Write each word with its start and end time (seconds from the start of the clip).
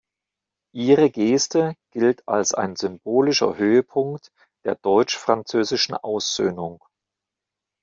Ihre 0.73 1.11
Geste 1.11 1.75
gilt 1.91 2.27
als 2.27 2.55
ein 2.55 2.75
symbolischer 2.75 3.55
Höhepunkt 3.57 4.31
der 4.65 4.73
deutsch-französischen 4.73 5.93
Aussöhnung. 5.93 6.83